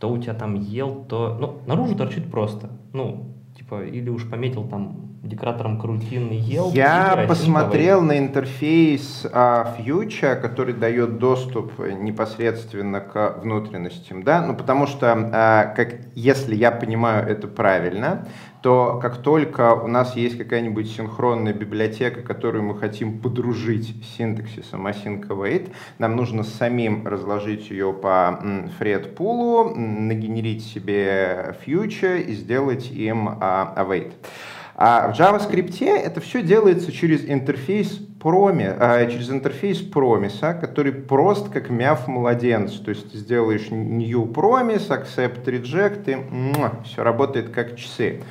[0.01, 1.37] то у тебя там ел, то...
[1.39, 2.71] Ну, наружу торчит просто.
[2.91, 6.71] Ну, типа, или уж пометил там декоратором карутин ел.
[6.73, 14.87] Я посмотрел на интерфейс uh, Future, который дает доступ непосредственно к внутренностям, да, ну потому
[14.87, 18.27] что, uh, как, если я понимаю это правильно,
[18.63, 24.87] то как только у нас есть какая-нибудь синхронная библиотека, которую мы хотим подружить с синтаксисом
[24.87, 28.39] async await, нам нужно самим разложить ее по
[28.79, 34.13] Fred пулу, нагенерить себе future и сделать им uh, await.
[34.83, 41.49] А в JavaScript это все делается через интерфейс проми, а, через интерфейс промиса, который прост
[41.49, 42.79] как мяв младенец.
[42.79, 48.23] То есть сделаешь new promise, accept reject, и все работает как часы.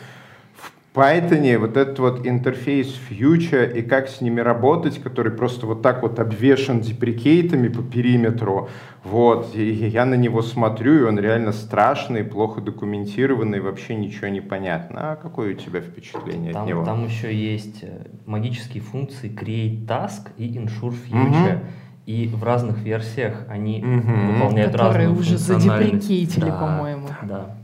[0.93, 6.03] Python вот этот вот интерфейс Future и как с ними работать, который просто вот так
[6.03, 8.69] вот обвешен деприкейтами по периметру,
[9.05, 14.41] вот, и я на него смотрю, и он реально страшный, плохо документированный, вообще ничего не
[14.41, 15.13] понятно.
[15.13, 16.85] А какое у тебя впечатление там, от него?
[16.85, 21.57] Там еще есть э, магические функции Create Task и Ensure Future.
[21.57, 21.65] Угу.
[22.07, 24.33] И в разных версиях они угу.
[24.33, 27.07] выполняют Которые разную уже задеприкейтили, да, по-моему.
[27.23, 27.60] Да.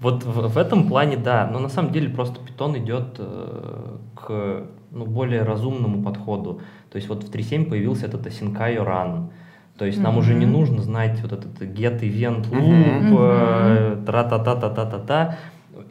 [0.00, 4.62] Вот в, в этом плане, да, но на самом деле просто Python идет э, к
[4.92, 6.60] ну, более разумному подходу.
[6.90, 9.30] То есть вот в 3.7 появился этот asyncio run.
[9.76, 10.02] То есть mm-hmm.
[10.02, 13.16] нам уже не нужно знать вот этот get event loop, mm-hmm.
[13.18, 15.36] э, тра-та-та-та-та-та-та.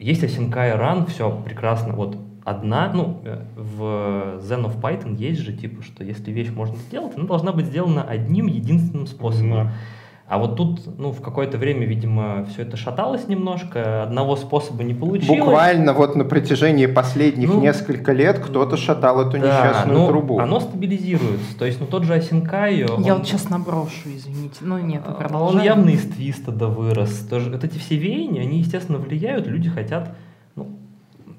[0.00, 1.92] Есть asyncio run, все прекрасно.
[1.92, 6.76] Вот одна, ну, э, в Zen of Python есть же, типа, что если вещь можно
[6.76, 9.52] сделать, она должна быть сделана одним единственным способом.
[9.52, 9.97] Mm-hmm.
[10.28, 14.92] А вот тут, ну, в какое-то время, видимо, все это шаталось немножко, одного способа не
[14.92, 15.40] получилось.
[15.40, 20.38] Буквально вот на протяжении последних ну, несколько лет кто-то шатал эту да, несчастную ну, трубу.
[20.38, 21.58] Оно стабилизируется.
[21.58, 23.00] То есть, ну, тот же Асинкайо...
[23.00, 24.58] Я вот сейчас наброшу, извините.
[24.60, 25.60] Ну, нет, продолжаем.
[25.60, 27.26] Он явно из твиста да вырос.
[27.30, 29.46] Тоже, вот эти все веяния, они, естественно, влияют.
[29.46, 30.14] Люди хотят
[30.56, 30.76] ну,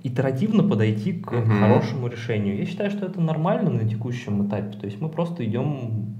[0.01, 1.47] итеративно подойти к угу.
[1.59, 2.57] хорошему решению.
[2.57, 4.75] Я считаю, что это нормально на текущем этапе.
[4.79, 6.15] То есть, мы просто идем...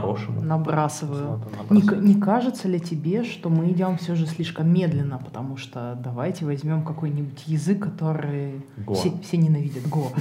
[0.00, 0.40] Хорошему.
[0.42, 1.40] Набрасываю.
[1.70, 6.44] Не, не кажется ли тебе, что мы идем все же слишком медленно, потому что давайте
[6.44, 10.12] возьмем какой-нибудь язык, который все, все ненавидят Го.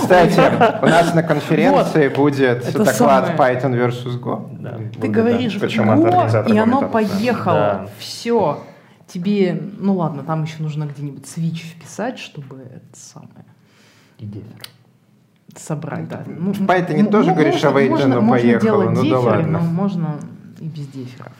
[0.00, 0.40] Кстати,
[0.82, 4.90] у нас на конференции будет доклад Python versus Go.
[5.00, 7.88] Ты говоришь Go, и оно поехало.
[7.98, 8.64] Все.
[9.06, 13.44] Тебе, ну ладно, там еще нужно где-нибудь свич вписать, чтобы это самое.
[14.18, 14.44] Идея
[15.58, 16.24] собрать, да.
[16.26, 19.58] Ну, в Python тоже можно, говоришь, а можно, можно поехала, ну деферы, да ладно.
[19.58, 20.16] но можно
[20.60, 21.32] и без деферов.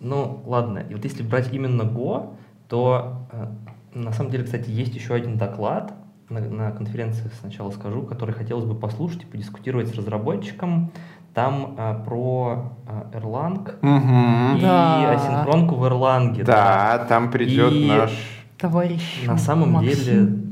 [0.00, 2.36] Ну, ладно, и вот если брать именно Go,
[2.68, 3.46] то э,
[3.94, 5.94] на самом деле, кстати, есть еще один доклад,
[6.28, 10.90] на, на конференции сначала скажу, который хотелось бы послушать и подискутировать с разработчиком.
[11.34, 14.58] Там а, про а, Erlang угу.
[14.58, 15.10] и да.
[15.10, 16.36] асинхронку в Erlang.
[16.44, 17.04] Да, да.
[17.06, 18.12] там придет и наш
[18.56, 19.24] товарищ.
[19.26, 19.94] На самом Максим.
[19.94, 20.43] деле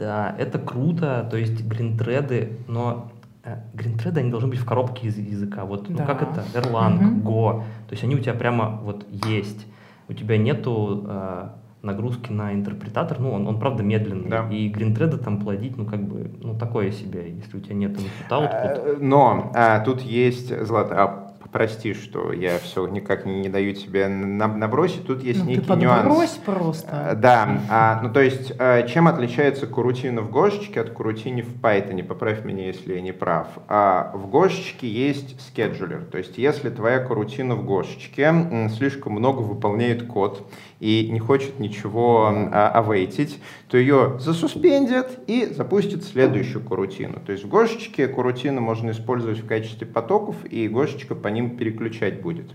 [0.00, 3.12] да, это круто, то есть гринтреды, но
[3.44, 5.64] э, гринтреды, они должны быть в коробке из языка.
[5.66, 6.04] Вот, ну, да.
[6.04, 6.44] ну как это?
[6.54, 7.30] Erlang, угу.
[7.30, 7.62] Go.
[7.86, 9.66] То есть они у тебя прямо вот есть.
[10.08, 11.48] У тебя нету э,
[11.82, 14.30] нагрузки на интерпретатор, ну, он, он правда медленный.
[14.30, 14.48] Да.
[14.50, 18.50] И гринтреды там плодить, ну, как бы, ну, такое себе, если у тебя нет input-output.
[18.50, 21.19] Э, но а, тут есть, Злата, а
[21.52, 26.38] прости, что я все никак не, даю тебе набросить, тут есть ну, некий ты нюанс.
[26.44, 26.88] просто.
[26.90, 31.60] А, да, а, ну то есть, а, чем отличается курутина в Гошечке от курутини в
[31.60, 32.02] Python?
[32.04, 33.48] Поправь меня, если я не прав.
[33.68, 38.32] А, в Гошечке есть скеджулер, то есть, если твоя курутина в Гошечке
[38.76, 40.46] слишком много выполняет код,
[40.80, 43.38] и не хочет ничего а, авейтить,
[43.68, 47.20] то ее засуспендят и запустят следующую курутину.
[47.24, 52.22] То есть в Гошечке курутину можно использовать в качестве потоков, и Гошечка по ним переключать
[52.22, 52.50] будет.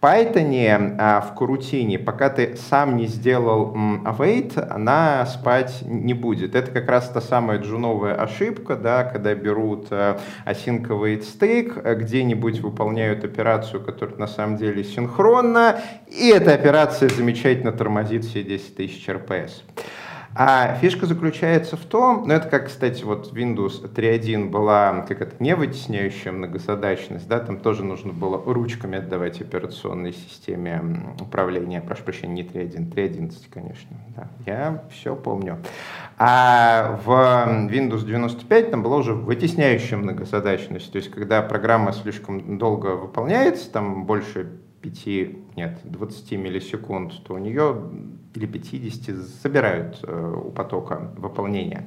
[0.00, 6.54] Python, а, в корутине, пока ты сам не сделал await, она спать не будет.
[6.54, 11.94] Это как раз та самая джуновая ошибка, да, когда берут э, async await стейк, э,
[11.94, 18.76] где-нибудь выполняют операцию, которая на самом деле синхронна, и эта операция замечательно тормозит все 10
[18.76, 19.62] тысяч RPS.
[20.36, 25.36] А фишка заключается в том, ну это как, кстати, вот Windows 3.1 была как это
[25.38, 30.82] не вытесняющая многозадачность, да, там тоже нужно было ручками отдавать операционной системе
[31.20, 35.58] управления, прошу прощения, не 3.1, 3.11, конечно, да, я все помню.
[36.18, 37.10] А в
[37.70, 44.04] Windows 95 там была уже вытесняющая многозадачность, то есть когда программа слишком долго выполняется, там
[44.04, 45.06] больше 5,
[45.56, 47.76] нет, 20 миллисекунд, то у нее
[48.34, 51.86] или 50 забирают э, у потока выполнения.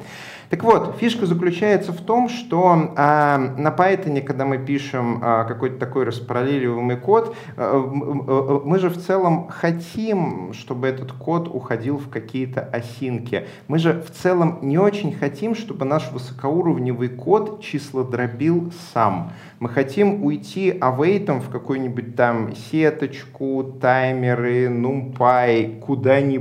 [0.50, 5.78] Так вот, фишка заключается в том, что э, на Python, когда мы пишем э, какой-то
[5.78, 12.10] такой распараллеливаемый код, э, э, мы же в целом хотим, чтобы этот код уходил в
[12.10, 13.46] какие-то осинки.
[13.68, 19.34] Мы же в целом не очень хотим, чтобы наш высокоуровневый код число дробил сам.
[19.60, 26.37] Мы хотим уйти авейтом в какую-нибудь там сеточку, таймеры, NumPy, куда-нибудь.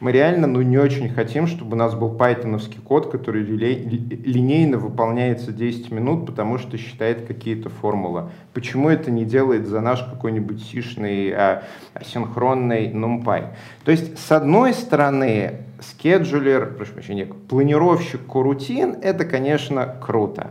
[0.00, 5.52] Мы реально ну, не очень хотим, чтобы у нас был пайтоновский код, который линейно выполняется
[5.52, 8.28] 10 минут, потому что считает какие-то формулы.
[8.52, 11.62] Почему это не делает за наш какой-нибудь сишный а,
[11.94, 13.46] асинхронный NumPy?
[13.84, 20.50] То есть, с одной стороны, скеджулер, прошу прощения, планировщик корутин, это, конечно, круто.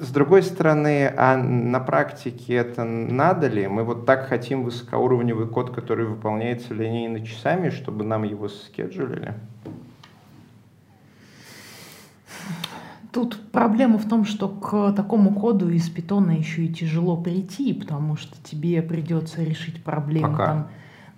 [0.00, 3.68] С другой стороны, а на практике это надо ли?
[3.68, 9.34] Мы вот так хотим высокоуровневый код, который выполняется линейно часами, чтобы нам его скеджулили?
[13.12, 18.16] Тут проблема в том, что к такому коду из питона еще и тяжело прийти, потому
[18.16, 20.46] что тебе придется решить проблему Пока.
[20.46, 20.68] там,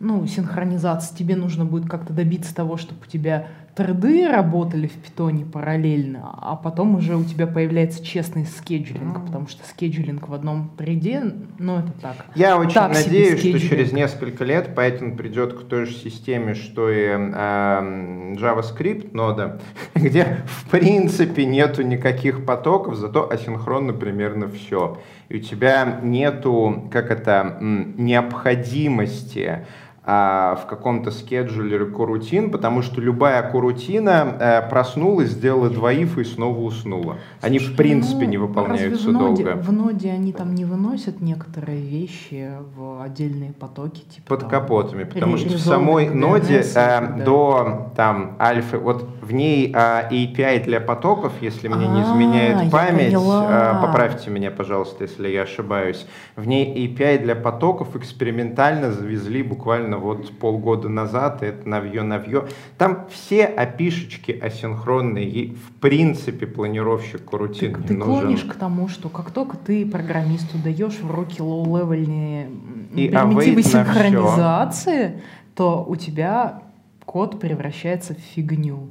[0.01, 1.15] ну, синхронизации.
[1.15, 6.55] Тебе нужно будет как-то добиться того, чтобы у тебя треды работали в питоне параллельно, а
[6.57, 9.27] потом уже у тебя появляется честный скеджулинг, mm.
[9.27, 11.23] потому что скеджулинг в одном преде,
[11.59, 12.17] ну это так.
[12.35, 16.91] Я очень так надеюсь, что через несколько лет Python придет к той же системе, что
[16.91, 19.61] и э, JavaScript нода,
[19.95, 24.99] где в принципе нету никаких потоков, зато асинхронно примерно все.
[25.29, 29.65] И у тебя нету, как это, необходимости
[30.05, 36.59] а, в каком-то скеджулере корутин, потому что любая корутина э, проснулась, сделала двоив и снова
[36.59, 37.19] уснула.
[37.41, 39.63] Они Слушай, в принципе ну, не выполняются в ноде, долго.
[39.63, 44.01] В ноде они там не выносят некоторые вещи в отдельные потоки.
[44.01, 47.01] Типа, Под там, капотами, потому что в самой ноде э, да.
[47.25, 52.71] до там альфы, вот в ней э, API для потоков, если мне не изменяет а,
[52.71, 59.45] память, э, поправьте меня, пожалуйста, если я ошибаюсь, в ней API для потоков экспериментально завезли
[59.45, 62.49] буквально вот полгода назад, это навье-навье.
[62.77, 68.13] Там все опишечки асинхронные, и в принципе планировщик корутин так, Ты нужен.
[68.13, 72.51] клонишь к тому, что как только ты программисту даешь в руки low-level ьные
[72.93, 75.23] примитивы синхронизации,
[75.55, 76.63] то у тебя
[77.05, 78.89] код превращается в фигню.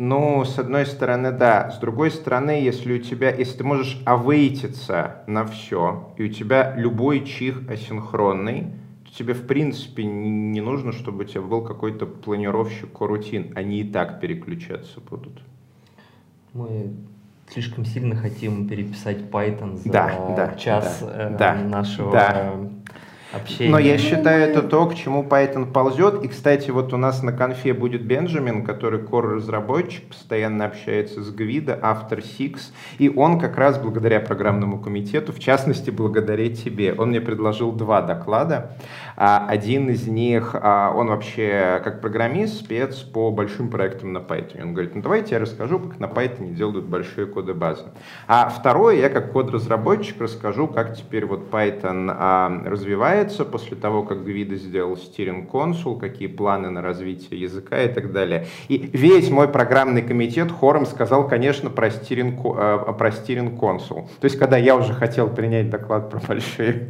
[0.00, 1.72] Ну, с одной стороны, да.
[1.72, 6.28] С другой стороны, если у тебя, если ты можешь await иться на все, и у
[6.28, 8.68] тебя любой чих асинхронный,
[9.12, 13.52] тебе в принципе не нужно, чтобы у тебя был какой-то планировщик корутин.
[13.56, 15.42] Они и так переключаться будут.
[16.52, 16.94] Мы
[17.52, 22.54] слишком сильно хотим переписать Python за да, да, час да, э, да, нашего да
[23.32, 23.70] общения.
[23.70, 26.24] Но я считаю, это то, к чему Python ползет.
[26.24, 31.78] И, кстати, вот у нас на конфе будет Бенджамин, который core-разработчик, постоянно общается с Гвида,
[31.82, 32.58] автор Six.
[32.98, 38.02] И он как раз благодаря программному комитету, в частности, благодаря тебе, он мне предложил два
[38.02, 38.76] доклада.
[39.20, 44.62] А один из них, а, он вообще как программист, спец по большим проектам на Python.
[44.62, 47.84] Он говорит, ну давайте я расскажу, как на Python делают большие коды базы.
[48.28, 54.02] А второе, я как код-разработчик расскажу, как теперь вот Python а, развивается развивается после того,
[54.02, 58.46] как Гвида сделал стиринг консул, какие планы на развитие языка и так далее.
[58.68, 64.08] И весь мой программный комитет хором сказал, конечно, про стиринг, э, про стиринг консул.
[64.20, 66.88] То есть, когда я уже хотел принять доклад про большие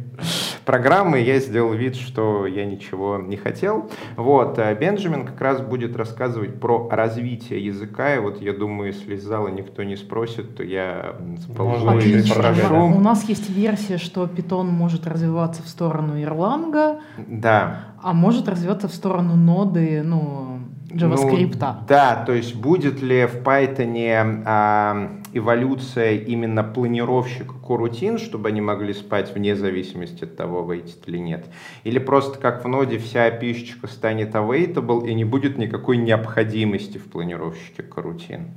[0.69, 3.89] программы, я сделал вид, что я ничего не хотел.
[4.15, 9.15] Вот, э, Бенджамин как раз будет рассказывать про развитие языка, и вот я думаю, если
[9.15, 12.85] из зала никто не спросит, то я сползу и спрошу.
[12.85, 17.85] У нас есть версия, что Python может развиваться в сторону Erlang, да.
[18.03, 20.59] а может развиваться в сторону ноды, ну,
[20.91, 21.57] JavaScript.
[21.59, 28.61] Ну, да, то есть будет ли в Python а, эволюция именно планировщика корутин, чтобы они
[28.61, 31.45] могли спать вне зависимости от того, вейтит или нет?
[31.83, 37.05] Или просто как в ноде вся пишечка станет awaitable и не будет никакой необходимости в
[37.05, 38.51] планировщике корутин?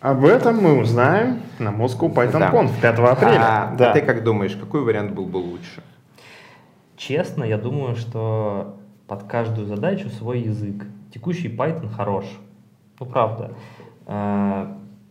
[0.00, 2.50] Об этом мы узнаем на Moscow Python Да.
[2.52, 3.40] Conf 5 апреля.
[3.40, 3.90] А, Да.
[3.90, 5.82] а ты как думаешь, какой вариант был бы лучше?
[6.96, 8.76] Честно, я думаю, что
[9.06, 10.84] под каждую задачу свой язык.
[11.12, 12.24] Текущий Python хорош.
[13.00, 13.52] Ну, правда.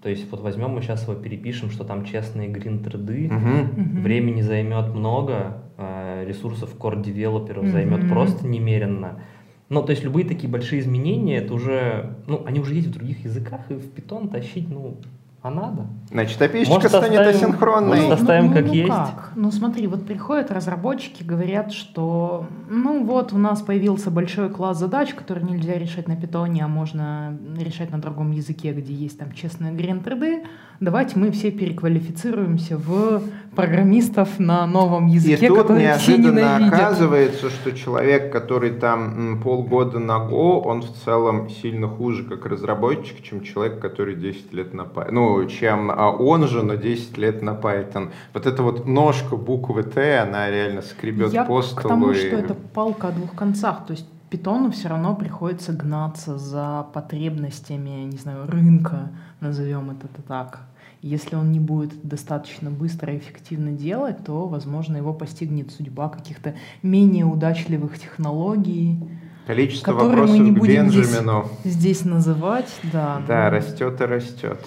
[0.06, 2.48] То есть вот возьмем мы сейчас его перепишем, что там честные
[2.84, 3.28] треды.
[3.28, 4.04] Мгм.
[4.04, 9.24] Времени займет много, а, ресурсов core девелоперов займет просто немеренно.
[9.70, 13.26] Ну, то есть любые такие большие изменения, это уже, ну, они уже есть в других
[13.26, 14.98] языках, и в Python тащить, ну,
[15.46, 15.86] а надо.
[16.10, 17.98] Значит, API Может, станет оставим- асинхронной.
[17.98, 18.90] может, оставим как есть?
[18.90, 19.32] Как?
[19.36, 25.14] Ну смотри, вот приходят разработчики, говорят, что ну вот у нас появился большой класс задач,
[25.14, 29.72] которые нельзя решать на питоне, а можно решать на другом языке, где есть там честные
[29.74, 30.46] green треды.
[30.80, 33.22] Давайте мы все переквалифицируемся в
[33.56, 40.00] программистов на новом И языке, тут который все неожиданно оказывается, что человек, который там полгода
[40.00, 44.82] на Go, он в целом сильно хуже как разработчик, чем человек, который 10 лет на
[44.82, 45.12] Python.
[45.12, 48.12] Ну, чем а, он же, но 10 лет на Python.
[48.34, 51.88] Вот эта вот ножка буквы Т, она реально скребет Я по к столу.
[51.90, 53.86] тому, и- что это палка о двух концах.
[53.86, 60.60] То есть питону все равно приходится гнаться за потребностями, не знаю, рынка, назовем это так.
[61.06, 66.56] Если он не будет достаточно быстро и эффективно делать, то, возможно, его постигнет судьба каких-то
[66.82, 68.98] менее удачливых технологий.
[69.46, 71.48] Количество которые мы вопросов не к будем здесь- Бенджамину.
[71.64, 73.22] Здесь называть, да.
[73.28, 74.60] Да, ну, растет и растет.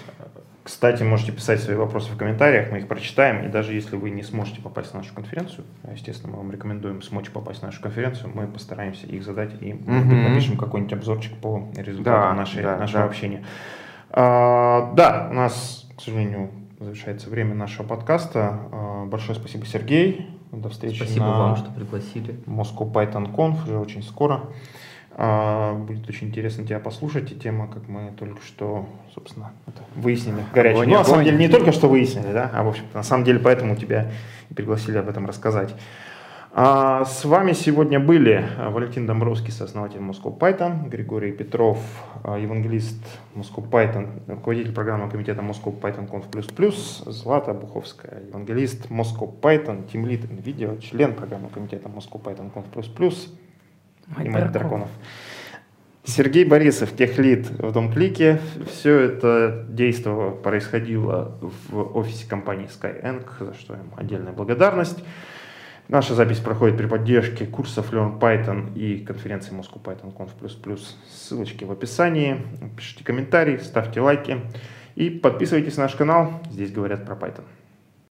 [0.62, 3.44] Кстати, можете писать свои вопросы в комментариях, мы их прочитаем.
[3.44, 7.02] И даже если вы не сможете попасть на нашу конференцию, а, естественно, мы вам рекомендуем
[7.02, 10.22] смочь попасть на нашу конференцию, мы постараемся их задать и Мгм.
[10.22, 13.06] напишем какой-нибудь обзорчик по результатам Да, нашей, да, нашего да.
[13.08, 13.42] общения.
[14.10, 18.60] А, да, у нас, к сожалению, завершается время нашего подкаста.
[18.70, 20.28] А, большое спасибо, Сергей.
[20.52, 22.38] До встречи Спасибо на вам, что пригласили.
[22.46, 24.44] Moscow Python Conf уже очень скоро.
[25.10, 30.44] А, Будет очень интересно тебя послушать, и тема, как мы только что, собственно, это выяснили,
[30.54, 30.82] горячая.
[30.82, 33.24] Огонь, Ну, на самом деле, не только что выяснили, да, а, в общем-то, на самом
[33.24, 34.12] деле, поэтому тебя
[34.54, 35.74] пригласили об этом рассказать.
[36.52, 41.78] А, С вами сегодня были а, Валентин Домбровский, сооснователь Moscow Python, Григорий Петров,
[42.24, 42.96] а, евангелист
[43.34, 50.80] Moscow Python, руководитель программы комитета Moscow Python Conf++, Злата Буховская, евангелист Moscow Python, тимлит NVIDIA,
[50.80, 53.28] член программы комитета Moscow Python Conf++,
[54.24, 54.88] и мать драконов.
[56.04, 58.40] Сергей Борисов, техлит в Дом-клике.
[58.66, 65.04] Все это действо происходило в офисе компании Skyeng, за что им отдельная благодарность.
[65.88, 70.78] Наша запись проходит при поддержке курсов Learn Python и конференции Moscow Python Conf++.
[71.08, 72.42] Ссылочки в описании.
[72.76, 74.42] Пишите комментарии, ставьте лайки
[74.96, 76.42] и подписывайтесь на наш канал.
[76.50, 77.44] Здесь говорят про Python.